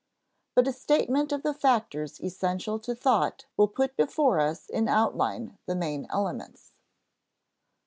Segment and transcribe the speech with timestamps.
[0.55, 5.59] But a statement of the factors essential to thought will put before us in outline
[5.67, 6.71] the main elements.